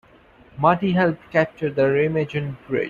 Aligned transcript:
Marty 0.57 0.93
helped 0.93 1.29
capture 1.31 1.69
the 1.69 1.83
Remagen 1.83 2.55
Bridge. 2.67 2.79